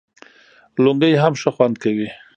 لنګۍ 0.83 1.13
هم 1.21 1.33
ښه 1.41 1.49
خوند 1.55 1.75
کوي 1.83 2.07